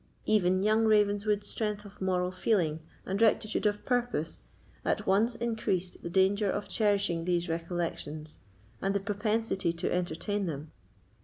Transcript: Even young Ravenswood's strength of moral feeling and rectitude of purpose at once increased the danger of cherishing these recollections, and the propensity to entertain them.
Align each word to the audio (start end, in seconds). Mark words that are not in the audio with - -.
Even 0.25 0.63
young 0.63 0.85
Ravenswood's 0.85 1.47
strength 1.47 1.85
of 1.85 2.01
moral 2.01 2.31
feeling 2.31 2.79
and 3.05 3.21
rectitude 3.21 3.67
of 3.67 3.85
purpose 3.85 4.41
at 4.83 5.05
once 5.05 5.35
increased 5.35 6.01
the 6.01 6.09
danger 6.09 6.49
of 6.49 6.67
cherishing 6.67 7.25
these 7.25 7.47
recollections, 7.47 8.37
and 8.81 8.95
the 8.95 8.99
propensity 8.99 9.71
to 9.73 9.93
entertain 9.93 10.47
them. 10.47 10.71